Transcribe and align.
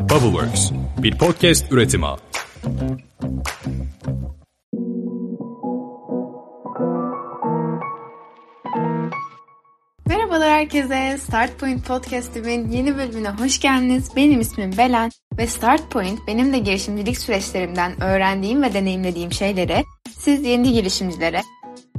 Bubbleworks, 0.00 0.70
bir 0.98 1.18
podcast 1.18 1.72
üretimi. 1.72 2.06
Merhabalar 10.06 10.50
herkese. 10.50 11.18
Start 11.18 11.58
Point 11.58 11.86
Podcast'imin 11.86 12.70
yeni 12.70 12.96
bölümüne 12.96 13.30
hoş 13.30 13.60
geldiniz. 13.60 14.10
Benim 14.16 14.40
ismim 14.40 14.76
Belen 14.78 15.10
ve 15.38 15.46
Start 15.46 15.90
Point 15.90 16.18
benim 16.26 16.52
de 16.52 16.58
girişimcilik 16.58 17.18
süreçlerimden 17.18 18.02
öğrendiğim 18.02 18.62
ve 18.62 18.74
deneyimlediğim 18.74 19.32
şeyleri 19.32 19.84
siz 20.18 20.44
yeni 20.44 20.72
girişimcilere 20.72 21.42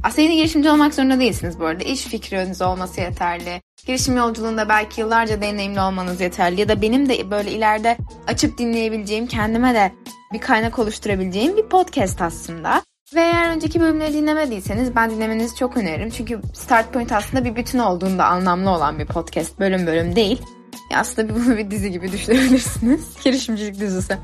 aslında 0.03 0.33
girişimci 0.33 0.69
olmak 0.69 0.93
zorunda 0.93 1.19
değilsiniz 1.19 1.59
bu 1.59 1.65
arada. 1.65 1.83
İş 1.83 2.01
fikriniz 2.01 2.61
olması 2.61 3.01
yeterli. 3.01 3.61
Girişim 3.85 4.17
yolculuğunda 4.17 4.69
belki 4.69 5.01
yıllarca 5.01 5.41
deneyimli 5.41 5.81
olmanız 5.81 6.21
yeterli. 6.21 6.61
Ya 6.61 6.69
da 6.69 6.81
benim 6.81 7.09
de 7.09 7.31
böyle 7.31 7.51
ileride 7.51 7.97
açıp 8.27 8.57
dinleyebileceğim, 8.57 9.27
kendime 9.27 9.73
de 9.73 9.91
bir 10.33 10.39
kaynak 10.39 10.79
oluşturabileceğim 10.79 11.57
bir 11.57 11.63
podcast 11.69 12.21
aslında. 12.21 12.81
Ve 13.15 13.21
eğer 13.21 13.55
önceki 13.55 13.81
bölümleri 13.81 14.13
dinlemediyseniz 14.13 14.95
ben 14.95 15.09
dinlemenizi 15.09 15.55
çok 15.55 15.77
öneririm. 15.77 16.09
Çünkü 16.09 16.41
Start 16.53 16.93
Point 16.93 17.11
aslında 17.11 17.45
bir 17.45 17.55
bütün 17.55 17.79
olduğunda 17.79 18.25
anlamlı 18.25 18.69
olan 18.69 18.99
bir 18.99 19.05
podcast. 19.05 19.59
Bölüm 19.59 19.87
bölüm 19.87 20.15
değil. 20.15 20.41
Ya 20.91 20.99
aslında 20.99 21.35
bunu 21.35 21.57
bir 21.57 21.71
dizi 21.71 21.91
gibi 21.91 22.11
düşünebilirsiniz. 22.11 23.23
Girişimcilik 23.23 23.79
dizisi. 23.79 24.17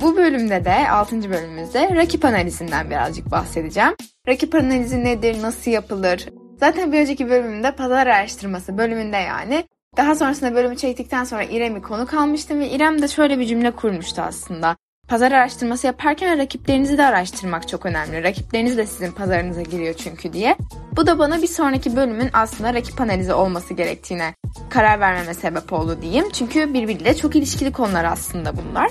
Bu 0.00 0.16
bölümde 0.16 0.64
de 0.64 0.90
6. 0.90 1.30
bölümümüzde 1.30 1.94
rakip 1.96 2.24
analizinden 2.24 2.90
birazcık 2.90 3.30
bahsedeceğim. 3.30 3.94
Rakip 4.28 4.54
analizi 4.54 5.04
nedir, 5.04 5.42
nasıl 5.42 5.70
yapılır? 5.70 6.28
Zaten 6.60 6.92
bir 6.92 7.00
önceki 7.00 7.30
bölümümde 7.30 7.70
pazar 7.70 8.06
araştırması 8.06 8.78
bölümünde 8.78 9.16
yani. 9.16 9.64
Daha 9.96 10.14
sonrasında 10.14 10.54
bölümü 10.54 10.76
çektikten 10.76 11.24
sonra 11.24 11.44
İrem'i 11.44 11.82
konu 11.82 12.06
kalmıştım 12.06 12.60
ve 12.60 12.70
İrem 12.70 13.02
de 13.02 13.08
şöyle 13.08 13.38
bir 13.38 13.46
cümle 13.46 13.70
kurmuştu 13.70 14.22
aslında. 14.22 14.76
Pazar 15.08 15.32
araştırması 15.32 15.86
yaparken 15.86 16.38
rakiplerinizi 16.38 16.98
de 16.98 17.06
araştırmak 17.06 17.68
çok 17.68 17.86
önemli. 17.86 18.22
Rakipleriniz 18.22 18.76
de 18.76 18.86
sizin 18.86 19.12
pazarınıza 19.12 19.62
giriyor 19.62 19.94
çünkü 19.94 20.32
diye. 20.32 20.56
Bu 20.96 21.06
da 21.06 21.18
bana 21.18 21.42
bir 21.42 21.46
sonraki 21.46 21.96
bölümün 21.96 22.30
aslında 22.32 22.74
rakip 22.74 23.00
analizi 23.00 23.32
olması 23.32 23.74
gerektiğine 23.74 24.34
karar 24.70 25.00
vermeme 25.00 25.34
sebep 25.34 25.72
oldu 25.72 25.98
diyeyim. 26.02 26.30
Çünkü 26.32 26.74
birbiriyle 26.74 27.16
çok 27.16 27.36
ilişkili 27.36 27.72
konular 27.72 28.04
aslında 28.04 28.52
bunlar. 28.56 28.90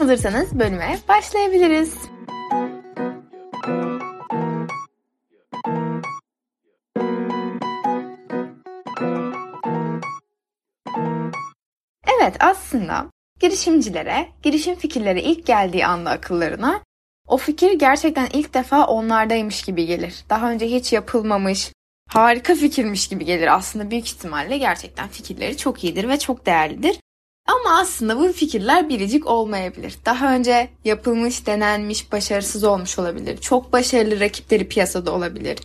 Hazırsanız 0.00 0.58
bölüme 0.58 0.98
başlayabiliriz. 1.08 1.94
Evet 12.18 12.36
aslında 12.40 13.10
girişimcilere, 13.40 14.28
girişim 14.42 14.74
fikirleri 14.74 15.20
ilk 15.20 15.46
geldiği 15.46 15.86
anda 15.86 16.10
akıllarına 16.10 16.80
o 17.28 17.36
fikir 17.36 17.72
gerçekten 17.72 18.28
ilk 18.32 18.54
defa 18.54 18.86
onlardaymış 18.86 19.62
gibi 19.62 19.86
gelir. 19.86 20.24
Daha 20.30 20.50
önce 20.50 20.66
hiç 20.66 20.92
yapılmamış, 20.92 21.72
harika 22.08 22.54
fikirmiş 22.54 23.08
gibi 23.08 23.24
gelir. 23.24 23.54
Aslında 23.54 23.90
büyük 23.90 24.08
ihtimalle 24.08 24.58
gerçekten 24.58 25.08
fikirleri 25.08 25.56
çok 25.56 25.84
iyidir 25.84 26.08
ve 26.08 26.18
çok 26.18 26.46
değerlidir. 26.46 27.00
Ama 27.50 27.78
aslında 27.78 28.18
bu 28.18 28.32
fikirler 28.32 28.88
biricik 28.88 29.26
olmayabilir. 29.26 29.96
Daha 30.06 30.34
önce 30.34 30.70
yapılmış, 30.84 31.46
denenmiş, 31.46 32.12
başarısız 32.12 32.64
olmuş 32.64 32.98
olabilir. 32.98 33.38
Çok 33.38 33.72
başarılı 33.72 34.20
rakipleri 34.20 34.68
piyasada 34.68 35.12
olabilir. 35.12 35.58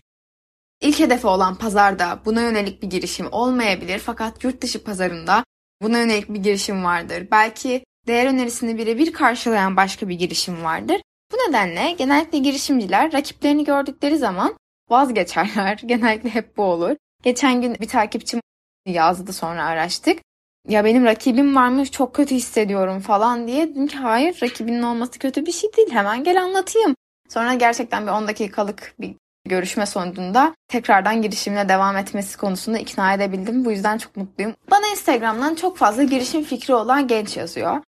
İlk 0.82 1.00
hedefi 1.00 1.28
olan 1.28 1.56
pazarda 1.56 2.20
buna 2.26 2.42
yönelik 2.42 2.82
bir 2.82 2.90
girişim 2.90 3.28
olmayabilir 3.32 4.00
fakat 4.00 4.44
yurt 4.44 4.62
dışı 4.62 4.84
pazarında 4.84 5.44
buna 5.82 6.00
yönelik 6.00 6.30
bir 6.30 6.40
girişim 6.40 6.84
vardır. 6.84 7.28
Belki 7.32 7.84
değer 8.08 8.26
önerisini 8.26 8.78
birebir 8.78 9.14
karşılayan 9.14 9.78
başka 9.78 10.10
bir 10.10 10.16
girişim 10.16 10.64
vardır. 10.64 11.02
Bu 11.32 11.36
nedenle 11.38 11.92
genellikle 11.92 12.38
girişimciler 12.38 13.14
rakiplerini 13.14 13.64
gördükleri 13.64 14.18
zaman 14.18 14.58
vazgeçerler. 14.90 15.78
Genellikle 15.86 16.30
hep 16.30 16.58
bu 16.58 16.64
olur. 16.64 16.96
Geçen 17.24 17.62
gün 17.62 17.76
bir 17.80 17.88
takipçim 17.88 18.42
yazdı 18.86 19.34
sonra 19.34 19.66
araştık 19.66 20.20
ya 20.68 20.86
benim 20.86 21.06
rakibim 21.06 21.56
varmış 21.56 21.92
çok 21.92 22.16
kötü 22.16 22.36
hissediyorum 22.36 23.00
falan 23.00 23.48
diye 23.48 23.70
dedim 23.70 23.88
ki 23.88 23.98
hayır 23.98 24.40
rakibinin 24.44 24.82
olması 24.82 25.20
kötü 25.20 25.46
bir 25.46 25.52
şey 25.52 25.74
değil 25.78 25.92
hemen 25.92 26.24
gel 26.24 26.44
anlatayım. 26.44 26.96
Sonra 27.30 27.54
gerçekten 27.54 28.08
bir 28.08 28.12
10 28.12 28.28
dakikalık 28.28 28.94
bir 29.00 29.16
görüşme 29.46 29.86
sonucunda 29.86 30.56
tekrardan 30.68 31.22
girişimine 31.22 31.70
devam 31.70 31.98
etmesi 31.98 32.38
konusunda 32.38 32.78
ikna 32.78 33.14
edebildim. 33.14 33.66
Bu 33.66 33.72
yüzden 33.72 33.98
çok 33.98 34.18
mutluyum. 34.18 34.56
Bana 34.72 34.88
Instagram'dan 34.88 35.56
çok 35.56 35.78
fazla 35.78 36.04
girişim 36.04 36.44
fikri 36.44 36.74
olan 36.74 37.08
genç 37.08 37.38
yazıyor. 37.38 37.82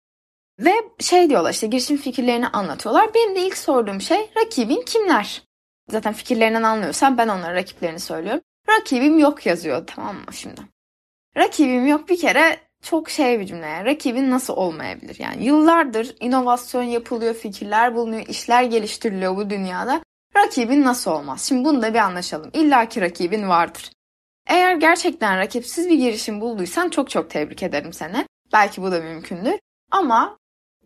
Ve 0.60 0.74
şey 1.00 1.30
diyorlar 1.30 1.52
işte 1.52 1.68
girişim 1.68 1.98
fikirlerini 1.98 2.48
anlatıyorlar. 2.48 3.14
Benim 3.14 3.36
de 3.36 3.40
ilk 3.40 3.58
sorduğum 3.58 4.02
şey 4.02 4.30
rakibin 4.38 4.84
kimler? 4.86 5.44
Zaten 5.92 6.14
fikirlerinden 6.14 6.64
anlıyorsam 6.64 7.18
ben 7.18 7.28
onlara 7.28 7.56
rakiplerini 7.56 8.00
söylüyorum. 8.00 8.42
Rakibim 8.70 9.20
yok 9.20 9.46
yazıyor 9.46 9.88
tamam 9.88 10.16
mı 10.16 10.34
şimdi? 10.34 10.62
Rakibim 11.38 11.88
yok 11.88 12.10
bir 12.10 12.20
kere 12.20 12.60
çok 12.86 13.10
şey 13.10 13.40
bir 13.40 13.46
cümle. 13.46 13.86
Rakibin 13.86 14.32
nasıl 14.32 14.54
olmayabilir? 14.54 15.16
Yani 15.20 15.46
yıllardır 15.46 16.16
inovasyon 16.20 16.84
yapılıyor, 16.84 17.34
fikirler 17.34 17.96
bulunuyor, 17.96 18.26
işler 18.28 18.64
geliştiriliyor 18.64 19.38
bu 19.38 19.50
dünyada. 19.50 20.02
Rakibin 20.38 20.84
nasıl 20.84 21.12
olmaz? 21.12 21.42
Şimdi 21.42 21.66
bunu 21.66 21.82
da 21.82 21.94
bir 21.94 22.00
anlaşalım. 22.00 22.50
İlla 22.54 22.90
ki 22.90 23.02
rakibin 23.02 23.50
vardır. 23.50 23.92
Eğer 24.48 24.76
gerçekten 24.76 25.38
rakipsiz 25.38 25.90
bir 25.90 25.98
girişim 25.98 26.42
bulduysan 26.42 26.90
çok 26.90 27.10
çok 27.10 27.30
tebrik 27.30 27.64
ederim 27.64 27.94
seni. 27.94 28.26
Belki 28.54 28.82
bu 28.82 28.92
da 28.92 29.00
mümkündür. 29.00 29.60
Ama 29.92 30.38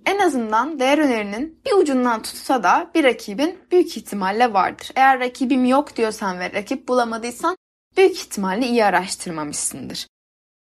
en 0.05 0.19
azından 0.19 0.79
değer 0.79 0.97
önerinin 0.97 1.61
bir 1.65 1.71
ucundan 1.71 2.21
tutsa 2.21 2.63
da 2.63 2.91
bir 2.95 3.03
rakibin 3.03 3.59
büyük 3.71 3.97
ihtimalle 3.97 4.53
vardır. 4.53 4.91
Eğer 4.95 5.19
rakibim 5.19 5.65
yok 5.65 5.95
diyorsan 5.95 6.39
ve 6.39 6.53
rakip 6.53 6.87
bulamadıysan 6.87 7.55
büyük 7.97 8.15
ihtimalle 8.15 8.67
iyi 8.67 8.85
araştırmamışsındır. 8.85 10.07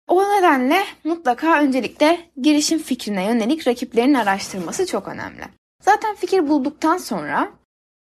O 0.08 0.22
nedenle 0.22 0.84
mutlaka 1.04 1.60
öncelikle 1.60 2.20
girişim 2.42 2.78
fikrine 2.78 3.24
yönelik 3.24 3.68
rakiplerin 3.68 4.14
araştırması 4.14 4.86
çok 4.86 5.08
önemli. 5.08 5.42
Zaten 5.82 6.14
fikir 6.14 6.48
bulduktan 6.48 6.98
sonra 6.98 7.48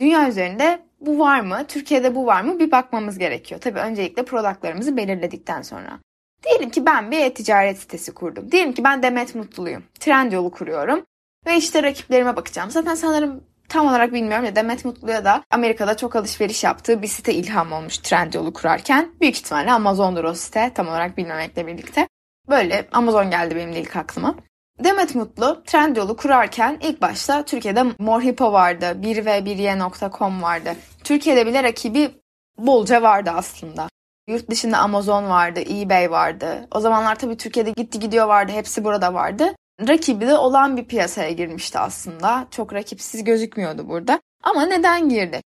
dünya 0.02 0.30
üzerinde 0.30 0.80
bu 1.00 1.20
var 1.20 1.40
mı, 1.40 1.66
Türkiye'de 1.68 2.16
bu 2.16 2.26
var 2.26 2.42
mı 2.42 2.60
bir 2.60 2.72
bakmamız 2.72 3.18
gerekiyor. 3.18 3.62
Tabii 3.62 3.80
öncelikle 3.80 4.26
productlarımızı 4.26 4.98
belirledikten 4.98 5.62
sonra. 5.62 6.00
Diyelim 6.44 6.70
ki 6.70 6.86
ben 6.86 7.12
bir 7.12 7.20
e-ticaret 7.20 7.80
sitesi 7.80 8.14
kurdum. 8.14 8.52
Diyelim 8.52 8.74
ki 8.74 8.84
ben 8.84 9.04
Demet 9.04 9.36
Mutluyum. 9.36 9.84
Trendyol'u 10.00 10.52
kuruyorum. 10.52 11.06
Ve 11.46 11.58
işte 11.58 11.84
rakiplerime 11.84 12.36
bakacağım. 12.36 12.72
Zaten 12.72 12.96
sanırım 12.96 13.44
tam 13.70 13.88
olarak 13.88 14.14
bilmiyorum 14.14 14.46
ya 14.46 14.56
Demet 14.56 14.86
Mutlu'ya 14.86 15.26
da 15.26 15.44
Amerika'da 15.52 15.98
çok 15.98 16.16
alışveriş 16.16 16.64
yaptığı 16.64 17.02
bir 17.02 17.08
site 17.08 17.34
ilham 17.34 17.72
olmuş 17.72 17.98
Trendyol'u 17.98 18.54
kurarken. 18.54 19.12
Büyük 19.22 19.36
ihtimalle 19.36 19.72
Amazon'dur 19.72 20.24
o 20.24 20.34
site 20.34 20.72
tam 20.76 20.88
olarak 20.88 21.18
bilmemekle 21.18 21.68
birlikte. 21.68 22.08
Böyle 22.50 22.88
Amazon 22.92 23.30
geldi 23.30 23.56
benim 23.56 23.74
de 23.74 23.82
ilk 23.82 23.96
aklıma. 23.96 24.36
Demet 24.84 25.16
Mutlu 25.16 25.64
Trendyol'u 25.66 26.18
kurarken 26.18 26.80
ilk 26.82 27.02
başta 27.02 27.46
Türkiye'de 27.46 27.84
Morhipo 28.00 28.52
vardı, 28.54 28.86
1v1y.com 28.86 30.42
vardı. 30.42 30.76
Türkiye'de 31.04 31.46
bile 31.46 31.64
rakibi 31.64 32.12
bolca 32.58 33.02
vardı 33.02 33.32
aslında. 33.36 33.90
Yurt 34.28 34.50
dışında 34.50 34.78
Amazon 34.78 35.30
vardı, 35.30 35.60
eBay 35.60 36.12
vardı. 36.12 36.68
O 36.72 36.80
zamanlar 36.80 37.16
tabii 37.16 37.38
Türkiye'de 37.38 37.72
gitti 37.72 38.00
gidiyor 38.00 38.28
vardı, 38.28 38.52
hepsi 38.52 38.84
burada 38.84 39.14
vardı 39.14 39.56
rakibi 39.82 40.28
de 40.28 40.38
olan 40.38 40.78
bir 40.78 40.86
piyasaya 40.86 41.32
girmişti 41.32 41.80
aslında. 41.80 42.48
Çok 42.52 42.74
rakipsiz 42.74 43.24
gözükmüyordu 43.24 43.90
burada. 43.90 44.22
Ama 44.44 44.66
neden 44.66 45.10
girdi? 45.10 45.42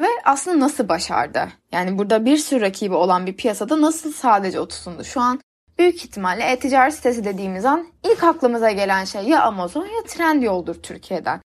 Ve 0.00 0.06
aslında 0.24 0.60
nasıl 0.60 0.88
başardı? 0.88 1.48
Yani 1.72 1.98
burada 1.98 2.24
bir 2.24 2.36
sürü 2.36 2.60
rakibi 2.60 2.94
olan 2.94 3.26
bir 3.26 3.36
piyasada 3.36 3.80
nasıl 3.80 4.12
sadece 4.12 4.60
otusundu? 4.60 5.04
Şu 5.04 5.20
an 5.20 5.40
büyük 5.78 6.04
ihtimalle 6.04 6.44
e-ticaret 6.44 6.94
sitesi 6.94 7.24
dediğimiz 7.24 7.64
an 7.64 7.86
ilk 8.04 8.24
aklımıza 8.24 8.70
gelen 8.70 9.04
şey 9.04 9.22
ya 9.22 9.42
Amazon 9.42 9.86
ya 9.86 10.02
Trendyol'dur 10.06 10.74
Türkiye'den. 10.74 11.40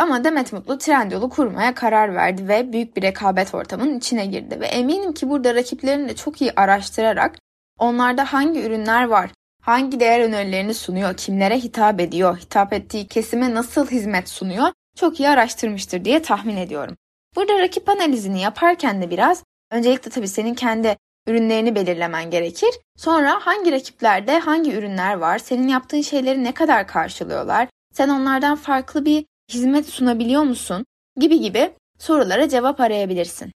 Ama 0.00 0.24
Demet 0.24 0.52
Mutlu 0.52 0.78
Trendyol'u 0.78 1.28
kurmaya 1.28 1.74
karar 1.74 2.14
verdi 2.14 2.48
ve 2.48 2.72
büyük 2.72 2.96
bir 2.96 3.02
rekabet 3.02 3.54
ortamının 3.54 3.98
içine 3.98 4.26
girdi. 4.26 4.60
Ve 4.60 4.66
eminim 4.66 5.12
ki 5.12 5.30
burada 5.30 5.54
rakiplerini 5.54 6.08
de 6.08 6.16
çok 6.16 6.40
iyi 6.40 6.52
araştırarak 6.56 7.36
onlarda 7.78 8.32
hangi 8.32 8.62
ürünler 8.62 9.04
var, 9.04 9.30
hangi 9.64 10.00
değer 10.00 10.20
önerilerini 10.20 10.74
sunuyor, 10.74 11.16
kimlere 11.16 11.58
hitap 11.58 12.00
ediyor, 12.00 12.38
hitap 12.38 12.72
ettiği 12.72 13.06
kesime 13.06 13.54
nasıl 13.54 13.86
hizmet 13.86 14.28
sunuyor 14.28 14.68
çok 14.96 15.20
iyi 15.20 15.28
araştırmıştır 15.28 16.04
diye 16.04 16.22
tahmin 16.22 16.56
ediyorum. 16.56 16.96
Burada 17.36 17.58
rakip 17.58 17.88
analizini 17.88 18.40
yaparken 18.40 19.02
de 19.02 19.10
biraz 19.10 19.44
öncelikle 19.70 20.10
tabii 20.10 20.28
senin 20.28 20.54
kendi 20.54 20.96
ürünlerini 21.26 21.74
belirlemen 21.74 22.30
gerekir. 22.30 22.70
Sonra 22.96 23.38
hangi 23.40 23.72
rakiplerde 23.72 24.38
hangi 24.38 24.72
ürünler 24.72 25.14
var, 25.14 25.38
senin 25.38 25.68
yaptığın 25.68 26.00
şeyleri 26.00 26.44
ne 26.44 26.52
kadar 26.52 26.86
karşılıyorlar, 26.86 27.68
sen 27.92 28.08
onlardan 28.08 28.56
farklı 28.56 29.04
bir 29.04 29.24
hizmet 29.52 29.86
sunabiliyor 29.86 30.42
musun 30.42 30.84
gibi 31.20 31.40
gibi 31.40 31.72
sorulara 31.98 32.48
cevap 32.48 32.80
arayabilirsin. 32.80 33.52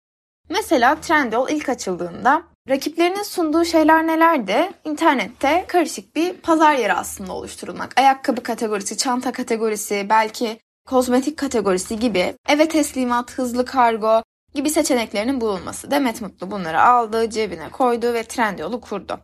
Mesela 0.49 1.01
Trendyol 1.01 1.49
ilk 1.49 1.69
açıldığında 1.69 2.43
Rakiplerinin 2.69 3.23
sunduğu 3.23 3.65
şeyler 3.65 4.07
nelerdi? 4.07 4.71
İnternette 4.85 5.65
karışık 5.69 6.17
bir 6.17 6.33
pazar 6.33 6.75
yeri 6.75 6.93
aslında 6.93 7.33
oluşturulmak. 7.33 8.01
Ayakkabı 8.01 8.43
kategorisi, 8.43 8.97
çanta 8.97 9.33
kategorisi, 9.33 10.07
belki 10.09 10.59
kozmetik 10.87 11.37
kategorisi 11.37 11.99
gibi 11.99 12.35
eve 12.49 12.69
teslimat, 12.69 13.39
hızlı 13.39 13.65
kargo 13.65 14.23
gibi 14.55 14.71
seçeneklerinin 14.71 15.41
bulunması. 15.41 15.91
Demet 15.91 16.21
Mutlu 16.21 16.51
bunları 16.51 16.83
aldı, 16.83 17.31
cebine 17.31 17.71
koydu 17.71 18.15
ve 18.15 18.23
Trendyol'u 18.23 18.81
kurdu. 18.81 19.21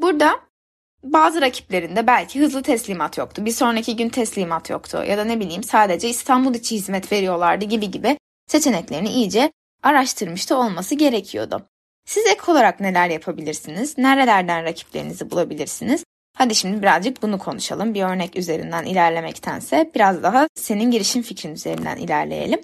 Burada 0.00 0.40
bazı 1.02 1.40
rakiplerinde 1.40 2.06
belki 2.06 2.40
hızlı 2.40 2.62
teslimat 2.62 3.18
yoktu. 3.18 3.44
Bir 3.44 3.52
sonraki 3.52 3.96
gün 3.96 4.08
teslimat 4.08 4.70
yoktu. 4.70 5.04
Ya 5.08 5.18
da 5.18 5.24
ne 5.24 5.40
bileyim 5.40 5.62
sadece 5.62 6.08
İstanbul 6.08 6.54
içi 6.54 6.74
hizmet 6.74 7.12
veriyorlardı 7.12 7.64
gibi 7.64 7.90
gibi 7.90 8.18
seçeneklerini 8.46 9.08
iyice 9.08 9.52
araştırmıştı 9.82 10.56
olması 10.56 10.94
gerekiyordu. 10.94 11.68
Siz 12.04 12.26
ek 12.26 12.40
olarak 12.48 12.80
neler 12.80 13.08
yapabilirsiniz? 13.08 13.98
Nerelerden 13.98 14.64
rakiplerinizi 14.64 15.30
bulabilirsiniz? 15.30 16.04
Hadi 16.36 16.54
şimdi 16.54 16.82
birazcık 16.82 17.22
bunu 17.22 17.38
konuşalım. 17.38 17.94
Bir 17.94 18.02
örnek 18.02 18.36
üzerinden 18.36 18.84
ilerlemektense 18.84 19.90
biraz 19.94 20.22
daha 20.22 20.48
senin 20.54 20.90
girişim 20.90 21.22
fikrin 21.22 21.54
üzerinden 21.54 21.96
ilerleyelim. 21.96 22.60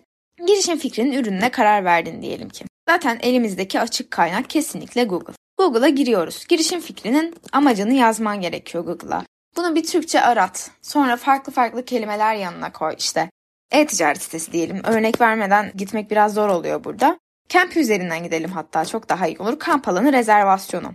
Girişim 0.46 0.78
fikrinin 0.78 1.12
ürününe 1.12 1.50
karar 1.50 1.84
verdin 1.84 2.22
diyelim 2.22 2.48
ki. 2.48 2.64
Zaten 2.88 3.18
elimizdeki 3.22 3.80
açık 3.80 4.10
kaynak 4.10 4.50
kesinlikle 4.50 5.04
Google. 5.04 5.34
Google'a 5.58 5.88
giriyoruz. 5.88 6.46
Girişim 6.48 6.80
fikrinin 6.80 7.34
amacını 7.52 7.94
yazman 7.94 8.40
gerekiyor 8.40 8.84
Google'a. 8.84 9.24
Bunu 9.56 9.74
bir 9.74 9.86
Türkçe 9.86 10.20
arat. 10.20 10.70
Sonra 10.82 11.16
farklı 11.16 11.52
farklı 11.52 11.84
kelimeler 11.84 12.34
yanına 12.34 12.72
koy 12.72 12.94
işte. 12.98 13.30
E-ticaret 13.70 14.22
sitesi 14.22 14.52
diyelim. 14.52 14.80
Örnek 14.84 15.20
vermeden 15.20 15.72
gitmek 15.74 16.10
biraz 16.10 16.34
zor 16.34 16.48
oluyor 16.48 16.84
burada. 16.84 17.18
Camp 17.50 17.76
üzerinden 17.76 18.22
gidelim 18.22 18.50
hatta 18.50 18.84
çok 18.84 19.08
daha 19.08 19.26
iyi 19.26 19.38
olur. 19.38 19.58
Kamp 19.58 19.88
alanı 19.88 20.12
rezervasyonu. 20.12 20.94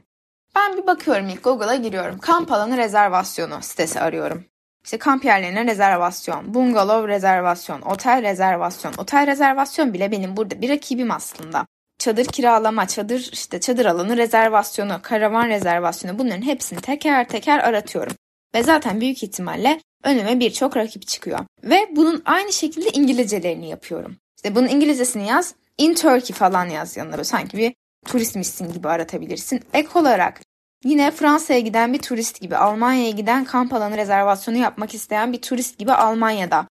Ben 0.55 0.77
bir 0.77 0.87
bakıyorum 0.87 1.29
ilk 1.29 1.43
Google'a 1.43 1.75
giriyorum. 1.75 2.19
Kamp 2.19 2.51
alanı 2.51 2.77
rezervasyonu 2.77 3.61
sitesi 3.61 3.99
arıyorum. 3.99 4.45
İşte 4.83 4.97
kamp 4.97 5.25
yerlerine 5.25 5.65
rezervasyon, 5.65 6.53
bungalov 6.53 7.07
rezervasyon, 7.07 7.81
otel 7.81 8.21
rezervasyon. 8.21 8.93
Otel 8.97 9.27
rezervasyon 9.27 9.93
bile 9.93 10.11
benim 10.11 10.37
burada 10.37 10.61
bir 10.61 10.69
rakibim 10.69 11.11
aslında. 11.11 11.67
Çadır 11.99 12.25
kiralama, 12.25 12.87
çadır 12.87 13.29
işte 13.33 13.59
çadır 13.59 13.85
alanı 13.85 14.17
rezervasyonu, 14.17 14.99
karavan 15.01 15.47
rezervasyonu 15.47 16.19
bunların 16.19 16.41
hepsini 16.41 16.81
teker 16.81 17.27
teker 17.27 17.59
aratıyorum. 17.59 18.13
Ve 18.55 18.63
zaten 18.63 19.01
büyük 19.01 19.23
ihtimalle 19.23 19.81
önüme 20.03 20.39
birçok 20.39 20.77
rakip 20.77 21.07
çıkıyor. 21.07 21.39
Ve 21.63 21.87
bunun 21.91 22.21
aynı 22.25 22.53
şekilde 22.53 22.89
İngilizcelerini 22.89 23.69
yapıyorum. 23.69 24.15
İşte 24.35 24.55
bunun 24.55 24.67
İngilizcesini 24.67 25.27
yaz, 25.27 25.55
in 25.77 25.93
Turkey 25.93 26.35
falan 26.35 26.65
yaz 26.65 26.97
yanına 26.97 27.13
böyle 27.13 27.23
sanki 27.23 27.57
bir 27.57 27.75
turistmişsin 28.05 28.73
gibi 28.73 28.89
aratabilirsin. 28.89 29.61
Ek 29.73 29.89
olarak 29.95 30.41
yine 30.83 31.11
Fransa'ya 31.11 31.59
giden 31.59 31.93
bir 31.93 31.99
turist 31.99 32.41
gibi, 32.41 32.57
Almanya'ya 32.57 33.09
giden 33.09 33.45
kamp 33.45 33.73
alanı 33.73 33.97
rezervasyonu 33.97 34.57
yapmak 34.57 34.93
isteyen 34.93 35.33
bir 35.33 35.41
turist 35.41 35.77
gibi 35.77 35.93
Almanya'da. 35.93 36.67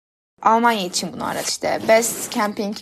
Almanya 0.43 0.87
için 0.87 1.13
bunu 1.13 1.27
arat 1.27 1.49
işte. 1.49 1.81
Best 1.89 2.33
Camping 2.33 2.77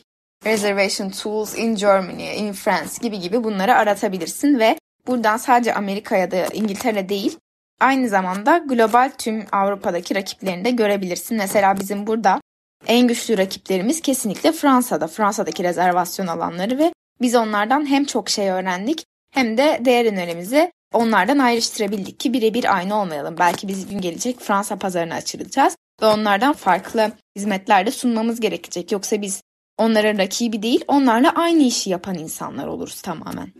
Reservation 0.47 1.11
Tools 1.11 1.59
in 1.59 1.75
Germany, 1.75 2.37
in 2.39 2.53
France 2.53 2.93
gibi 3.03 3.21
gibi 3.21 3.45
bunları 3.45 3.75
aratabilirsin 3.75 4.59
ve 4.59 4.79
buradan 5.07 5.37
sadece 5.37 5.75
Amerika 5.75 6.17
ya 6.17 6.31
da 6.31 6.47
İngiltere 6.47 7.09
değil 7.09 7.39
aynı 7.81 8.09
zamanda 8.09 8.59
global 8.59 9.13
tüm 9.19 9.47
Avrupa'daki 9.53 10.15
rakiplerini 10.15 10.65
de 10.65 10.71
görebilirsin. 10.71 11.37
Mesela 11.37 11.81
bizim 11.81 12.07
burada 12.07 12.41
en 12.87 13.09
güçlü 13.09 13.39
rakiplerimiz 13.39 14.01
kesinlikle 14.01 14.53
Fransa'da. 14.53 15.07
Fransa'daki 15.07 15.65
rezervasyon 15.65 16.27
alanları 16.27 16.79
ve 16.79 16.93
biz 17.21 17.35
onlardan 17.35 17.87
hem 17.87 18.05
çok 18.05 18.31
şey 18.31 18.51
öğrendik 18.51 19.05
hem 19.33 19.59
de 19.59 19.81
değer 19.85 20.07
önerimizi 20.13 20.73
onlardan 20.93 21.39
ayrıştırabildik 21.39 22.21
ki 22.21 22.33
birebir 22.33 22.77
aynı 22.77 23.01
olmayalım. 23.01 23.37
Belki 23.39 23.69
biz 23.69 23.89
gün 23.89 24.01
gelecek 24.01 24.41
Fransa 24.41 24.77
pazarına 24.77 25.15
açılacağız 25.15 25.77
ve 26.03 26.07
onlardan 26.07 26.53
farklı 26.53 27.13
hizmetler 27.37 27.87
de 27.87 27.91
sunmamız 27.91 28.41
gerekecek. 28.41 28.93
Yoksa 28.93 29.23
biz 29.23 29.43
onların 29.79 30.19
rakibi 30.19 30.63
değil, 30.63 30.85
onlarla 30.89 31.33
aynı 31.35 31.63
işi 31.63 31.91
yapan 31.91 32.15
insanlar 32.15 32.67
oluruz 32.67 33.03
tamamen. 33.03 33.53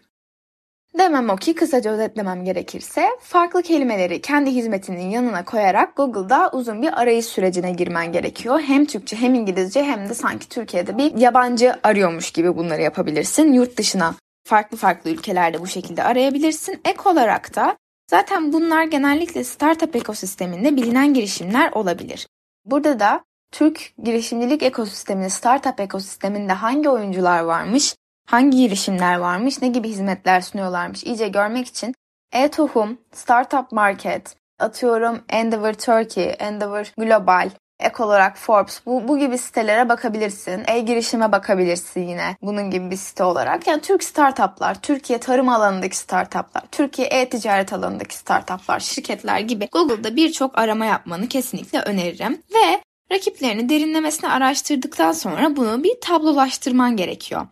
Demem 1.09 1.31
o 1.31 1.37
ki 1.37 1.55
kısaca 1.55 1.91
özetlemem 1.91 2.45
gerekirse 2.45 3.09
farklı 3.21 3.63
kelimeleri 3.63 4.21
kendi 4.21 4.51
hizmetinin 4.51 5.11
yanına 5.11 5.45
koyarak 5.45 5.97
Google'da 5.97 6.51
uzun 6.53 6.83
bir 6.83 7.01
arayış 7.01 7.27
sürecine 7.27 7.73
girmen 7.73 8.13
gerekiyor. 8.13 8.61
Hem 8.61 8.85
Türkçe 8.85 9.17
hem 9.17 9.35
İngilizce 9.35 9.85
hem 9.85 10.09
de 10.09 10.15
sanki 10.15 10.49
Türkiye'de 10.49 10.99
bir 10.99 11.17
yabancı 11.17 11.75
arıyormuş 11.83 12.31
gibi 12.31 12.57
bunları 12.57 12.83
yapabilirsin. 12.83 13.53
Yurt 13.53 13.77
dışına 13.77 14.15
farklı 14.45 14.77
farklı 14.77 15.11
ülkelerde 15.11 15.61
bu 15.61 15.67
şekilde 15.67 16.03
arayabilirsin. 16.03 16.81
Ek 16.85 17.01
olarak 17.05 17.57
da 17.57 17.77
zaten 18.11 18.53
bunlar 18.53 18.85
genellikle 18.85 19.45
startup 19.45 19.97
ekosisteminde 19.97 20.77
bilinen 20.77 21.15
girişimler 21.15 21.73
olabilir. 21.73 22.27
Burada 22.65 23.01
da 23.01 23.25
Türk 23.53 23.93
girişimcilik 24.03 24.63
ekosisteminde, 24.63 25.31
startup 25.31 25.81
ekosisteminde 25.81 26.53
hangi 26.53 26.89
oyuncular 26.89 27.41
varmış, 27.41 27.95
hangi 28.29 28.59
girişimler 28.59 29.19
varmış, 29.19 29.63
ne 29.63 29.69
gibi 29.69 29.89
hizmetler 29.89 30.41
sunuyorlarmış 30.41 31.05
iyice 31.05 31.29
görmek 31.29 31.67
için 31.67 31.95
e-tohum, 32.33 32.99
Startup 33.13 33.73
Market, 33.73 34.37
atıyorum 34.59 35.21
Endeavor 35.29 35.73
Turkey, 35.73 36.37
Endeavor 36.39 36.93
Global, 36.99 37.51
ek 37.81 38.03
olarak 38.03 38.39
Forbes 38.39 38.81
bu, 38.87 39.09
bu 39.09 39.19
gibi 39.19 39.39
sitelere 39.39 39.89
bakabilirsin. 39.89 40.63
E-girişime 40.67 41.33
bakabilirsin 41.33 42.09
yine 42.09 42.37
bunun 42.43 42.71
gibi 42.71 42.91
bir 42.91 42.97
site 42.97 43.25
olarak. 43.25 43.67
Yani 43.67 43.81
Türk 43.81 44.05
startuplar, 44.05 44.83
Türkiye 44.83 45.21
tarım 45.21 45.49
alanındaki 45.49 45.97
startuplar, 45.97 46.63
Türkiye 46.73 47.09
e-ticaret 47.09 47.73
alanındaki 47.73 48.17
startuplar, 48.17 48.81
şirketler 48.81 49.41
gibi 49.41 49.69
Google'da 49.73 50.17
birçok 50.17 50.59
arama 50.59 50.87
yapmanı 50.87 51.29
kesinlikle 51.29 51.81
öneririm. 51.81 52.43
Ve 52.55 52.83
rakiplerini 53.13 53.69
derinlemesine 53.69 54.31
araştırdıktan 54.31 55.13
sonra 55.13 55.57
bunu 55.57 55.85
bir 55.85 56.01
tablolaştırman 56.01 56.97
gerekiyor. 56.97 57.47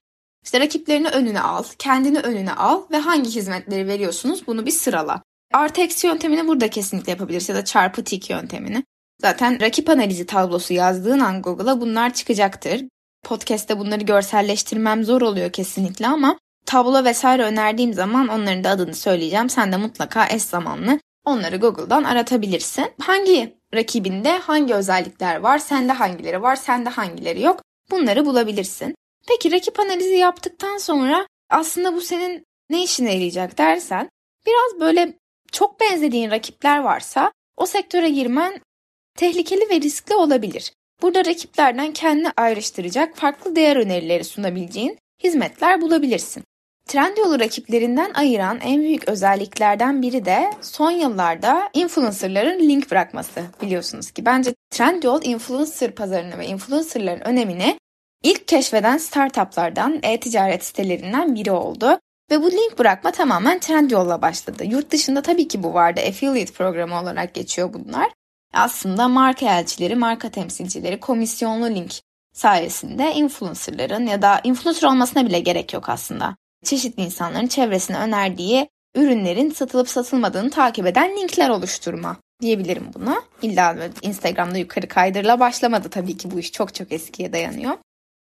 İşte 0.47 0.61
rakiplerini 0.61 1.09
önüne 1.09 1.41
al, 1.41 1.65
kendini 1.79 2.19
önüne 2.19 2.53
al 2.53 2.83
ve 2.91 2.97
hangi 2.97 3.31
hizmetleri 3.31 3.87
veriyorsunuz 3.87 4.47
bunu 4.47 4.67
bir 4.67 4.71
sırala. 4.71 5.23
Artı 5.53 5.81
eksi 5.81 6.07
yöntemini 6.07 6.49
burada 6.49 6.71
kesinlikle 6.71 7.11
yapabilirsin 7.11 7.53
ya 7.53 7.59
da 7.59 7.65
çarpı 7.65 8.05
tik 8.05 8.31
yöntemini. 8.31 8.85
Zaten 9.21 9.61
rakip 9.61 9.89
analizi 9.89 10.27
tablosu 10.27 10.75
yazdığın 10.75 11.21
an 11.21 11.43
Google'a 11.43 11.81
bunlar 11.81 12.15
çıkacaktır. 12.15 12.83
Podcast'te 13.25 13.79
bunları 13.79 14.05
görselleştirmem 14.05 15.05
zor 15.05 15.23
oluyor 15.23 15.53
kesinlikle 15.53 16.07
ama 16.07 16.39
tablo 16.67 17.05
vesaire 17.05 17.43
önerdiğim 17.43 17.95
zaman 17.95 18.29
onların 18.29 18.65
da 18.65 18.71
adını 18.71 18.95
söyleyeceğim. 18.95 19.51
Sen 19.51 19.73
de 19.73 19.77
mutlaka 19.77 20.29
eş 20.29 20.43
zamanlı 20.43 21.01
onları 21.25 21.57
Google'dan 21.57 22.05
aratabilirsin. 22.05 22.93
Hangi 23.01 23.57
rakibinde 23.75 24.39
hangi 24.39 24.75
özellikler 24.75 25.37
var, 25.37 25.59
sende 25.59 25.93
hangileri 25.93 26.43
var, 26.43 26.57
sende 26.57 26.89
hangileri 26.89 27.43
yok 27.43 27.63
bunları 27.91 28.27
bulabilirsin. 28.27 28.95
Peki 29.29 29.53
rakip 29.53 29.81
analizi 29.81 30.15
yaptıktan 30.15 30.79
sonra 30.79 31.27
aslında 31.51 31.95
bu 31.95 32.01
senin 32.01 32.45
ne 32.71 32.83
işine 32.83 33.15
yarayacak 33.15 33.59
dersen 33.59 34.11
biraz 34.47 34.81
böyle 34.81 35.19
çok 35.53 35.81
benzediğin 35.81 36.31
rakipler 36.31 36.79
varsa 36.81 37.33
o 37.57 37.67
sektöre 37.67 38.11
girmen 38.11 38.61
tehlikeli 39.17 39.71
ve 39.71 39.81
riskli 39.81 40.15
olabilir. 40.15 40.73
Burada 41.03 41.25
rakiplerden 41.25 41.93
kendini 41.93 42.29
ayrıştıracak 42.37 43.17
farklı 43.17 43.57
değer 43.57 43.77
önerileri 43.77 44.25
sunabileceğin 44.25 44.99
hizmetler 45.25 45.81
bulabilirsin. 45.81 46.45
Trendyol'u 46.87 47.41
rakiplerinden 47.41 48.11
ayıran 48.15 48.61
en 48.61 48.83
büyük 48.83 49.09
özelliklerden 49.09 50.03
biri 50.03 50.25
de 50.25 50.51
son 50.61 50.91
yıllarda 50.91 51.71
influencerların 51.75 52.69
link 52.69 52.91
bırakması 52.91 53.43
biliyorsunuz 53.63 54.11
ki. 54.11 54.25
Bence 54.25 54.55
Trendyol 54.71 55.25
influencer 55.25 55.95
pazarını 55.95 56.39
ve 56.39 56.47
influencerların 56.47 57.21
önemini 57.21 57.79
ilk 58.27 58.49
keşfeden 58.49 58.99
startuplardan, 58.99 59.99
e-ticaret 60.03 60.65
sitelerinden 60.65 61.35
biri 61.35 61.51
oldu. 61.51 61.99
Ve 62.31 62.43
bu 62.43 62.51
link 62.51 62.79
bırakma 62.79 63.11
tamamen 63.11 63.59
Trendyol'la 63.59 64.23
başladı. 64.23 64.65
Yurt 64.65 64.91
dışında 64.91 65.23
tabii 65.23 65.49
ki 65.49 65.63
bu 65.63 65.75
vardı. 65.75 66.01
Affiliate 66.09 66.53
programı 66.53 67.01
olarak 67.01 67.35
geçiyor 67.35 67.73
bunlar. 67.73 68.11
Aslında 68.55 69.09
marka 69.09 69.59
elçileri, 69.59 69.95
marka 69.97 70.31
temsilcileri 70.31 71.01
komisyonlu 71.01 71.75
link 71.75 71.93
sayesinde 72.33 73.13
influencerların 73.15 74.07
ya 74.07 74.23
da 74.23 74.41
influencer 74.45 74.89
olmasına 74.89 75.27
bile 75.27 75.41
gerek 75.41 75.73
yok 75.73 75.89
aslında. 75.89 76.37
Çeşitli 76.65 77.03
insanların 77.03 77.47
çevresine 77.47 77.99
önerdiği 77.99 78.69
ürünlerin 78.95 79.51
satılıp 79.51 79.89
satılmadığını 79.89 80.51
takip 80.51 80.87
eden 80.87 81.17
linkler 81.17 81.49
oluşturma 81.49 82.17
diyebilirim 82.41 82.91
buna. 82.95 83.23
İlla 83.43 83.77
Instagram'da 84.03 84.59
yukarı 84.59 84.89
kaydırla 84.89 85.41
başlamadı 85.41 85.89
tabii 85.89 86.17
ki 86.17 86.31
bu 86.31 86.39
iş 86.39 86.53
çok 86.53 86.75
çok 86.75 86.93
eskiye 86.93 87.33
dayanıyor. 87.33 87.77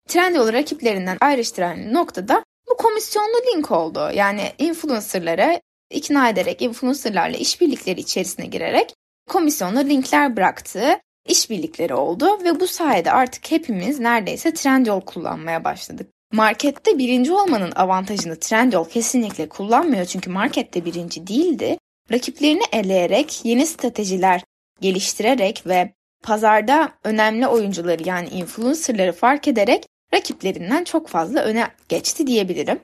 Trendyol 0.08 0.52
rakiplerinden 0.52 1.18
ayrıştıran 1.20 1.94
noktada 1.94 2.44
bu 2.70 2.76
komisyonlu 2.76 3.36
link 3.52 3.70
oldu. 3.70 4.10
Yani 4.14 4.52
influencerlara 4.58 5.60
ikna 5.90 6.28
ederek, 6.28 6.62
influencerlarla 6.62 7.36
işbirlikleri 7.36 8.00
içerisine 8.00 8.46
girerek 8.46 8.94
komisyonlu 9.30 9.78
linkler 9.78 10.36
bıraktığı 10.36 11.00
işbirlikleri 11.28 11.94
oldu 11.94 12.44
ve 12.44 12.60
bu 12.60 12.66
sayede 12.66 13.12
artık 13.12 13.50
hepimiz 13.50 14.00
neredeyse 14.00 14.54
Trendyol 14.54 15.00
kullanmaya 15.00 15.64
başladık. 15.64 16.10
markette 16.32 16.98
birinci 16.98 17.32
olmanın 17.32 17.72
avantajını 17.72 18.40
Trendyol 18.40 18.88
kesinlikle 18.88 19.48
kullanmıyor 19.48 20.04
çünkü 20.04 20.30
markette 20.30 20.84
birinci 20.84 21.26
değildi. 21.26 21.78
Rakiplerini 22.12 22.62
eleyerek, 22.72 23.40
yeni 23.44 23.66
stratejiler 23.66 24.44
geliştirerek 24.80 25.66
ve 25.66 25.92
pazarda 26.22 26.92
önemli 27.04 27.46
oyuncuları 27.46 28.08
yani 28.08 28.28
influencerları 28.28 29.12
fark 29.12 29.48
ederek 29.48 29.86
rakiplerinden 30.14 30.84
çok 30.84 31.08
fazla 31.08 31.40
öne 31.40 31.68
geçti 31.88 32.26
diyebilirim. 32.26 32.80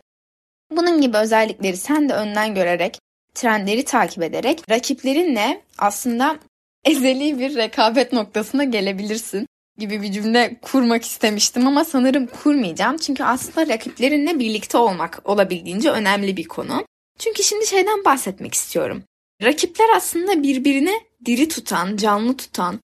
Bunun 0.71 1.01
gibi 1.01 1.17
özellikleri 1.17 1.77
sen 1.77 2.09
de 2.09 2.15
önden 2.15 2.55
görerek, 2.55 2.99
trendleri 3.35 3.85
takip 3.85 4.23
ederek 4.23 4.71
rakiplerinle 4.71 5.63
aslında 5.79 6.39
ezeli 6.85 7.39
bir 7.39 7.57
rekabet 7.57 8.13
noktasına 8.13 8.65
gelebilirsin 8.65 9.47
gibi 9.79 10.03
bir 10.03 10.13
cümle 10.13 10.57
kurmak 10.63 11.05
istemiştim 11.05 11.67
ama 11.67 11.85
sanırım 11.85 12.27
kurmayacağım. 12.27 12.97
Çünkü 12.97 13.25
aslında 13.25 13.69
rakiplerinle 13.69 14.39
birlikte 14.39 14.79
olmak 14.79 15.21
olabildiğince 15.25 15.91
önemli 15.91 16.37
bir 16.37 16.49
konu. 16.49 16.87
Çünkü 17.19 17.43
şimdi 17.43 17.67
şeyden 17.67 18.05
bahsetmek 18.05 18.55
istiyorum. 18.55 19.03
Rakipler 19.43 19.87
aslında 19.97 20.43
birbirini 20.43 20.93
diri 21.25 21.49
tutan, 21.49 21.97
canlı 21.97 22.37
tutan, 22.37 22.81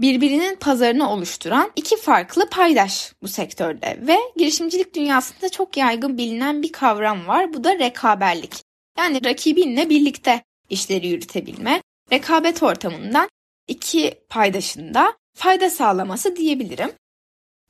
birbirinin 0.00 0.56
pazarını 0.56 1.10
oluşturan 1.10 1.70
iki 1.76 1.96
farklı 1.96 2.50
paydaş 2.50 3.12
bu 3.22 3.28
sektörde 3.28 3.98
ve 4.00 4.16
girişimcilik 4.36 4.94
dünyasında 4.94 5.48
çok 5.48 5.76
yaygın 5.76 6.18
bilinen 6.18 6.62
bir 6.62 6.72
kavram 6.72 7.26
var. 7.26 7.52
Bu 7.52 7.64
da 7.64 7.78
rekaberlik. 7.78 8.62
Yani 8.98 9.24
rakibinle 9.24 9.90
birlikte 9.90 10.42
işleri 10.70 11.06
yürütebilme, 11.06 11.82
rekabet 12.12 12.62
ortamından 12.62 13.28
iki 13.68 14.14
paydaşında 14.28 15.14
fayda 15.34 15.70
sağlaması 15.70 16.36
diyebilirim. 16.36 16.92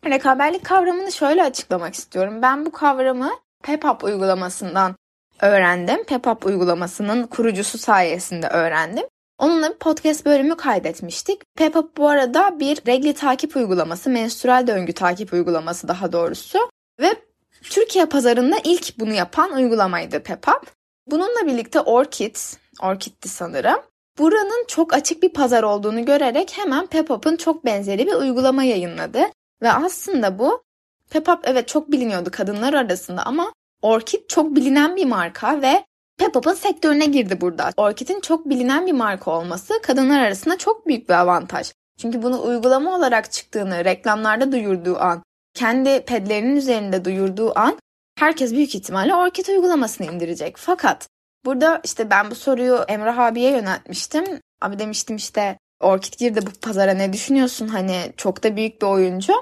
Rekaberlik 0.06 0.64
kavramını 0.64 1.12
şöyle 1.12 1.42
açıklamak 1.42 1.94
istiyorum. 1.94 2.42
Ben 2.42 2.66
bu 2.66 2.72
kavramı 2.72 3.30
PEPAP 3.62 4.04
uygulamasından 4.04 4.96
öğrendim. 5.40 6.04
PEPAP 6.04 6.46
uygulamasının 6.46 7.26
kurucusu 7.26 7.78
sayesinde 7.78 8.48
öğrendim. 8.48 9.04
Onunla 9.40 9.70
bir 9.70 9.78
podcast 9.78 10.26
bölümü 10.26 10.56
kaydetmiştik. 10.56 11.42
PEPAP 11.56 11.96
bu 11.96 12.08
arada 12.08 12.60
bir 12.60 12.76
regli 12.86 13.14
takip 13.14 13.56
uygulaması, 13.56 14.10
menstrual 14.10 14.66
döngü 14.66 14.92
takip 14.92 15.32
uygulaması 15.32 15.88
daha 15.88 16.12
doğrusu. 16.12 16.58
Ve 17.00 17.14
Türkiye 17.62 18.06
pazarında 18.06 18.56
ilk 18.64 18.98
bunu 18.98 19.12
yapan 19.12 19.52
uygulamaydı 19.52 20.22
PEPAP. 20.22 20.66
Bununla 21.06 21.46
birlikte 21.46 21.80
Orchid, 21.80 22.36
Orchid'ti 22.82 23.28
sanırım. 23.28 23.78
Buranın 24.18 24.64
çok 24.68 24.94
açık 24.94 25.22
bir 25.22 25.32
pazar 25.32 25.62
olduğunu 25.62 26.04
görerek 26.04 26.58
hemen 26.58 26.86
PEPAP'ın 26.86 27.36
çok 27.36 27.64
benzeri 27.64 28.06
bir 28.06 28.14
uygulama 28.14 28.62
yayınladı. 28.62 29.20
Ve 29.62 29.72
aslında 29.72 30.38
bu 30.38 30.62
PEPAP 31.10 31.48
evet 31.48 31.68
çok 31.68 31.92
biliniyordu 31.92 32.30
kadınlar 32.32 32.74
arasında 32.74 33.26
ama 33.26 33.52
Orchid 33.82 34.28
çok 34.28 34.56
bilinen 34.56 34.96
bir 34.96 35.04
marka 35.04 35.62
ve 35.62 35.84
Pepup'un 36.20 36.54
sektörüne 36.54 37.06
girdi 37.06 37.40
burada. 37.40 37.72
Orchid'in 37.76 38.20
çok 38.20 38.48
bilinen 38.48 38.86
bir 38.86 38.92
marka 38.92 39.30
olması 39.30 39.82
kadınlar 39.82 40.20
arasında 40.20 40.58
çok 40.58 40.86
büyük 40.86 41.08
bir 41.08 41.14
avantaj. 41.14 41.72
Çünkü 41.98 42.22
bunu 42.22 42.42
uygulama 42.42 42.96
olarak 42.96 43.32
çıktığını 43.32 43.84
reklamlarda 43.84 44.52
duyurduğu 44.52 44.98
an, 44.98 45.22
kendi 45.54 46.04
pedlerinin 46.04 46.56
üzerinde 46.56 47.04
duyurduğu 47.04 47.58
an 47.58 47.78
herkes 48.18 48.52
büyük 48.52 48.74
ihtimalle 48.74 49.14
Orchid 49.14 49.46
uygulamasını 49.46 50.06
indirecek. 50.06 50.56
Fakat 50.56 51.08
burada 51.44 51.80
işte 51.84 52.10
ben 52.10 52.30
bu 52.30 52.34
soruyu 52.34 52.84
Emrah 52.88 53.18
abiye 53.18 53.50
yöneltmiştim. 53.50 54.24
Abi 54.62 54.78
demiştim 54.78 55.16
işte 55.16 55.58
Orchid 55.80 56.14
girdi 56.18 56.40
bu 56.46 56.50
pazara 56.60 56.92
ne 56.92 57.12
düşünüyorsun? 57.12 57.68
Hani 57.68 58.12
çok 58.16 58.44
da 58.44 58.56
büyük 58.56 58.82
bir 58.82 58.86
oyuncu. 58.86 59.32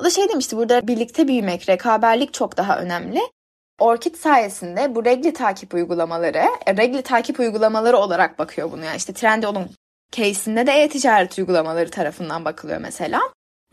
O 0.00 0.04
da 0.04 0.10
şey 0.10 0.28
demişti 0.28 0.56
burada 0.56 0.88
birlikte 0.88 1.28
büyümek, 1.28 1.68
rekaberlik 1.68 2.34
çok 2.34 2.56
daha 2.56 2.80
önemli. 2.80 3.20
Orkid 3.80 4.14
sayesinde 4.14 4.94
bu 4.94 5.04
regli 5.04 5.32
takip 5.32 5.74
uygulamaları, 5.74 6.44
e, 6.66 6.76
regli 6.76 7.02
takip 7.02 7.40
uygulamaları 7.40 7.96
olarak 7.96 8.38
bakıyor 8.38 8.72
bunu. 8.72 8.84
Yani 8.84 8.96
işte 8.96 9.12
Trendyol'un 9.12 9.70
case'inde 10.12 10.66
de 10.66 10.72
e-ticaret 10.72 11.38
uygulamaları 11.38 11.90
tarafından 11.90 12.44
bakılıyor 12.44 12.80
mesela. 12.80 13.20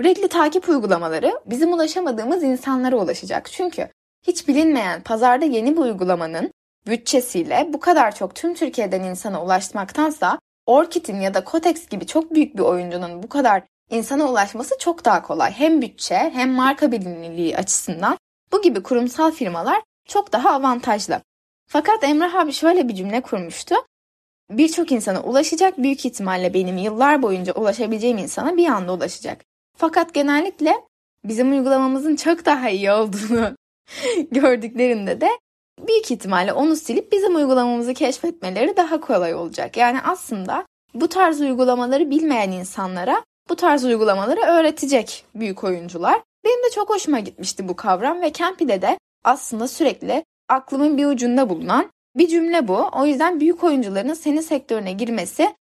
Regli 0.04 0.28
takip 0.28 0.70
uygulamaları 0.70 1.40
bizim 1.46 1.74
ulaşamadığımız 1.74 2.44
insanlara 2.44 2.96
ulaşacak. 2.96 3.52
Çünkü 3.52 3.88
hiç 4.28 4.48
bilinmeyen 4.48 5.02
pazarda 5.02 5.46
yeni 5.46 5.78
bir 5.78 5.82
uygulamanın 5.82 6.52
bütçesiyle 6.88 7.70
bu 7.74 7.80
kadar 7.80 8.16
çok 8.16 8.36
tüm 8.36 8.54
Türkiye'den 8.54 9.04
insana 9.04 9.44
ulaşmaktansa 9.44 10.40
Orkid'in 10.66 11.22
ya 11.22 11.34
da 11.34 11.44
Kotex 11.44 11.88
gibi 11.88 12.06
çok 12.06 12.34
büyük 12.34 12.58
bir 12.58 12.64
oyuncunun 12.64 13.24
bu 13.24 13.30
kadar 13.30 13.64
insana 13.90 14.30
ulaşması 14.30 14.76
çok 14.80 15.06
daha 15.06 15.22
kolay. 15.22 15.52
Hem 15.52 15.82
bütçe 15.82 16.16
hem 16.16 16.52
marka 16.52 16.92
bilinirliği 16.92 17.58
açısından 17.58 18.18
bu 18.52 18.62
gibi 18.62 18.84
kurumsal 18.84 19.32
firmalar 19.32 19.82
çok 20.08 20.34
daha 20.34 20.52
avantajlı. 20.52 21.22
Fakat 21.68 22.04
Emrah 22.04 22.36
abi 22.36 22.54
şöyle 22.54 22.88
bir 22.88 22.96
cümle 22.96 23.22
kurmuştu. 23.22 23.76
Birçok 24.50 24.92
insana 24.92 25.22
ulaşacak 25.22 25.78
büyük 25.78 26.06
ihtimalle 26.06 26.54
benim 26.54 26.78
yıllar 26.78 27.22
boyunca 27.22 27.54
ulaşabileceğim 27.54 28.18
insana 28.18 28.58
bir 28.58 28.68
anda 28.68 28.94
ulaşacak. 28.94 29.46
Fakat 29.78 30.14
genellikle 30.14 30.74
bizim 31.24 31.52
uygulamamızın 31.52 32.16
çok 32.16 32.46
daha 32.46 32.70
iyi 32.70 32.92
olduğunu 32.92 33.56
gördüklerinde 34.32 35.22
de 35.22 35.30
büyük 35.88 36.12
ihtimalle 36.12 36.54
onu 36.54 36.76
silip 36.76 37.12
bizim 37.12 37.36
uygulamamızı 37.36 37.94
keşfetmeleri 37.94 38.78
daha 38.78 39.00
kolay 39.00 39.36
olacak. 39.36 39.78
Yani 39.78 40.02
aslında 40.02 40.66
bu 40.94 41.08
tarz 41.08 41.42
uygulamaları 41.42 42.10
bilmeyen 42.10 42.52
insanlara 42.52 43.24
bu 43.50 43.56
tarz 43.56 43.84
uygulamaları 43.84 44.40
öğretecek 44.40 45.26
büyük 45.36 45.64
oyuncular. 45.64 46.22
Benim 46.46 46.64
de 46.64 46.70
çok 46.76 46.90
hoşuma 46.90 47.20
gitmişti 47.20 47.68
bu 47.68 47.76
kavram 47.76 48.22
ve 48.22 48.34
Campy'de 48.34 48.82
de 48.82 48.98
aslında 49.28 49.68
sürekli 49.68 50.26
aklımın 50.50 50.98
bir 50.98 51.06
ucunda 51.06 51.50
bulunan 51.50 51.92
bir 52.16 52.28
cümle 52.28 52.68
bu. 52.68 52.90
O 52.94 53.06
yüzden 53.06 53.40
büyük 53.40 53.64
oyuncuların 53.64 54.14
senin 54.14 54.42
sektörüne 54.42 54.92
girmesi 54.92 55.56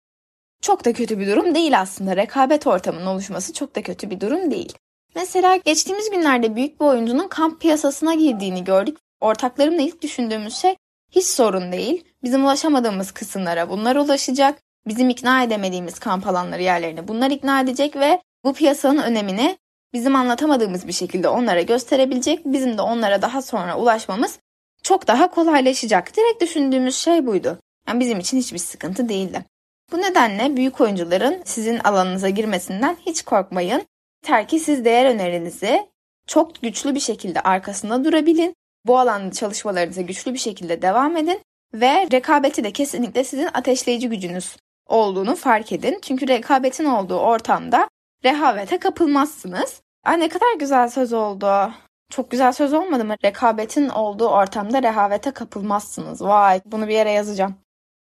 çok 0.63 0.85
da 0.85 0.93
kötü 0.93 1.19
bir 1.19 1.27
durum 1.27 1.55
değil 1.55 1.81
aslında. 1.81 2.17
Rekabet 2.17 2.67
ortamının 2.67 3.07
oluşması 3.07 3.53
çok 3.53 3.77
da 3.77 3.83
kötü 3.83 4.11
bir 4.11 4.21
durum 4.21 4.51
değil. 4.51 4.73
Mesela 5.15 5.57
geçtiğimiz 5.57 6.11
günlerde 6.11 6.57
büyük 6.57 6.81
bir 6.81 6.85
oyuncunun 6.85 7.29
kamp 7.29 7.61
piyasasına 7.61 8.15
girdiğini 8.15 8.65
gördük. 8.65 8.99
Ortaklarımla 9.21 9.83
ilk 9.83 10.03
düşündüğümüz 10.03 10.55
şey 10.55 10.77
hiç 11.11 11.27
sorun 11.27 11.73
değil. 11.73 12.05
Bizim 12.23 12.45
ulaşamadığımız 12.45 13.13
kısımlara 13.13 13.71
bunlar 13.71 13.97
ulaşacak. 13.97 14.59
Bizim 14.87 15.11
ikna 15.11 15.43
edemediğimiz 15.43 15.99
kamp 15.99 16.27
alanları 16.27 16.63
yerlerine 16.63 17.09
bunlar 17.09 17.31
ikna 17.31 17.61
edecek 17.61 17.97
ve 17.97 18.21
bu 18.45 18.53
piyasanın 18.53 19.03
önemini 19.03 19.59
bizim 19.97 20.17
anlatamadığımız 20.17 20.87
bir 20.87 20.93
şekilde 20.93 21.29
onlara 21.29 21.63
gösterebilecek. 21.63 22.45
Bizim 22.45 22.79
de 22.79 22.83
onlara 22.83 23.23
daha 23.23 23.43
sonra 23.43 23.79
ulaşmamız 23.79 24.39
çok 24.83 25.07
daha 25.07 25.31
kolaylaşacak. 25.31 26.17
Direkt 26.17 26.43
düşündüğümüz 26.43 26.97
şey 26.97 27.27
buydu. 27.27 27.59
Yani 27.89 28.01
bizim 28.01 28.19
için 28.19 28.39
hiçbir 28.39 28.59
sıkıntı 28.59 29.09
değildi. 29.09 29.45
Bu 29.93 29.99
nedenle 29.99 30.57
büyük 30.57 30.81
oyuncuların 30.81 31.43
sizin 31.45 31.79
alanınıza 31.79 32.29
girmesinden 32.29 32.97
hiç 33.07 33.23
korkmayın. 33.23 33.87
Yeter 34.23 34.49
ki 34.49 34.61
siz 34.61 34.85
değer 34.85 35.15
önerinizi 35.15 35.87
çok 36.27 36.63
güçlü 36.63 36.95
bir 36.95 37.01
şekilde 37.01 37.41
arkasında 37.41 38.05
durabilin. 38.05 38.55
Bu 38.87 38.99
alanda 38.99 39.33
çalışmalarınıza 39.33 40.03
güçlü 40.03 40.35
bir 40.35 40.39
şekilde 40.39 40.83
devam 40.83 41.17
edin 41.17 41.41
ve 41.75 42.09
rekabeti 42.13 42.65
de 42.65 42.73
kesinlikle 42.73 43.25
sizin 43.25 43.49
ateşleyici 43.55 44.09
gücünüz 44.09 44.57
olduğunu 44.87 45.37
fark 45.37 45.73
edin. 45.73 45.99
Çünkü 46.03 46.29
rekabetin 46.29 46.85
olduğu 46.85 47.19
ortamda 47.19 47.89
rehavete 48.25 48.79
kapılmazsınız. 48.79 49.83
Ay 50.07 50.21
ne 50.21 50.29
kadar 50.29 50.59
güzel 50.59 50.89
söz 50.89 51.13
oldu. 51.13 51.73
Çok 52.11 52.31
güzel 52.31 52.53
söz 52.53 52.73
olmadı 52.73 53.05
mı? 53.05 53.15
Rekabetin 53.25 53.89
olduğu 53.89 54.29
ortamda 54.29 54.83
rehavete 54.83 55.31
kapılmazsınız. 55.31 56.23
Vay 56.23 56.61
bunu 56.65 56.89
bir 56.89 56.95
yere 56.95 57.11
yazacağım. 57.11 57.55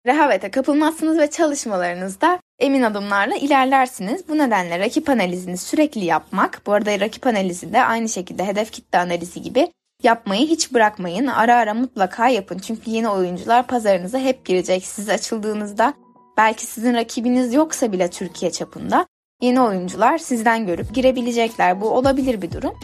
Rehavete 0.06 0.50
kapılmazsınız 0.50 1.18
ve 1.18 1.30
çalışmalarınızda 1.30 2.38
emin 2.58 2.82
adımlarla 2.82 3.36
ilerlersiniz. 3.36 4.28
Bu 4.28 4.38
nedenle 4.38 4.78
rakip 4.78 5.08
analizini 5.08 5.56
sürekli 5.56 6.04
yapmak, 6.04 6.62
bu 6.66 6.72
arada 6.72 7.00
rakip 7.00 7.26
analizi 7.26 7.72
de 7.72 7.84
aynı 7.84 8.08
şekilde 8.08 8.46
hedef 8.46 8.72
kitle 8.72 8.98
analizi 8.98 9.42
gibi 9.42 9.72
yapmayı 10.02 10.46
hiç 10.46 10.74
bırakmayın. 10.74 11.26
Ara 11.26 11.56
ara 11.56 11.74
mutlaka 11.74 12.28
yapın. 12.28 12.58
Çünkü 12.58 12.90
yeni 12.90 13.08
oyuncular 13.08 13.66
pazarınıza 13.66 14.18
hep 14.18 14.44
girecek. 14.44 14.86
Siz 14.86 15.08
açıldığınızda 15.08 15.94
belki 16.36 16.66
sizin 16.66 16.94
rakibiniz 16.94 17.54
yoksa 17.54 17.92
bile 17.92 18.10
Türkiye 18.10 18.50
çapında 18.52 19.06
yeni 19.40 19.60
oyuncular 19.60 20.18
sizden 20.18 20.66
görüp 20.66 20.94
girebilecekler. 20.94 21.80
Bu 21.80 21.90
olabilir 21.90 22.42
bir 22.42 22.52
durum. 22.52 22.74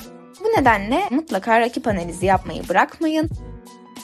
Bu 0.40 0.60
nedenle 0.60 1.02
mutlaka 1.10 1.60
rakip 1.60 1.86
analizi 1.86 2.26
yapmayı 2.26 2.68
bırakmayın. 2.68 3.30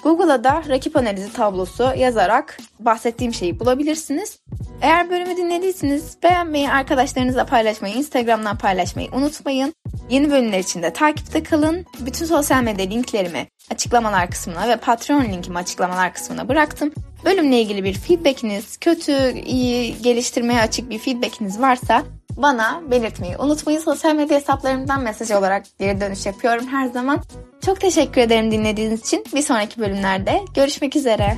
Google'a 0.02 0.44
da 0.44 0.62
rakip 0.68 0.96
analizi 0.96 1.32
tablosu 1.32 1.92
yazarak 1.96 2.58
bahsettiğim 2.80 3.34
şeyi 3.34 3.60
bulabilirsiniz. 3.60 4.38
Eğer 4.82 5.10
bölümü 5.10 5.36
dinlediyseniz 5.36 6.16
beğenmeyi, 6.22 6.70
arkadaşlarınızla 6.70 7.46
paylaşmayı, 7.46 7.94
Instagram'dan 7.94 8.58
paylaşmayı 8.58 9.08
unutmayın. 9.12 9.74
Yeni 10.10 10.30
bölümler 10.30 10.58
için 10.58 10.82
de 10.82 10.92
takipte 10.92 11.42
kalın. 11.42 11.86
Bütün 12.00 12.26
sosyal 12.26 12.62
medya 12.62 12.86
linklerimi 12.86 13.46
açıklamalar 13.70 14.30
kısmına 14.30 14.68
ve 14.68 14.76
Patreon 14.76 15.24
linkimi 15.24 15.58
açıklamalar 15.58 16.14
kısmına 16.14 16.48
bıraktım. 16.48 16.92
Bölümle 17.24 17.60
ilgili 17.60 17.84
bir 17.84 17.94
feedbackiniz, 17.94 18.76
kötü, 18.76 19.32
iyi, 19.32 20.02
geliştirmeye 20.02 20.60
açık 20.60 20.90
bir 20.90 20.98
feedbackiniz 20.98 21.60
varsa 21.60 22.02
bana 22.38 22.82
belirtmeyi 22.90 23.36
unutmayın. 23.36 23.80
Sosyal 23.80 24.14
medya 24.14 24.36
hesaplarımdan 24.36 25.02
mesaj 25.02 25.30
olarak 25.30 25.66
geri 25.78 26.00
dönüş 26.00 26.26
yapıyorum 26.26 26.66
her 26.66 26.86
zaman. 26.86 27.22
Çok 27.66 27.80
teşekkür 27.80 28.20
ederim 28.20 28.50
dinlediğiniz 28.50 29.00
için. 29.00 29.24
Bir 29.34 29.42
sonraki 29.42 29.80
bölümlerde 29.80 30.40
görüşmek 30.54 30.96
üzere. 30.96 31.36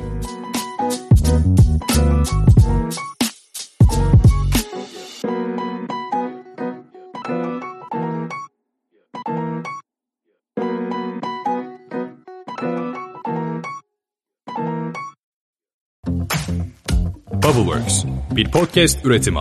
Bubbleworks 17.43 18.05
bir 18.31 18.51
podcast 18.51 19.05
üretimi. 19.05 19.41